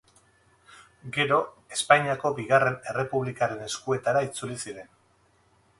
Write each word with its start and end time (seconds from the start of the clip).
Gero 1.17 1.37
Espainiako 1.77 2.33
Bigarren 2.41 2.81
Errepublikaren 2.95 3.63
eskuetara 3.69 4.27
itzuli 4.31 4.61
ziren. 4.67 4.95